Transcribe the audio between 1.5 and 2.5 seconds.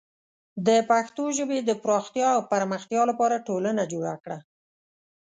د پراختیا او